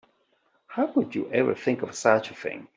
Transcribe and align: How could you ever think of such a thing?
How 0.65 0.87
could 0.87 1.13
you 1.13 1.31
ever 1.31 1.53
think 1.53 1.83
of 1.83 1.93
such 1.93 2.31
a 2.31 2.35
thing? 2.35 2.67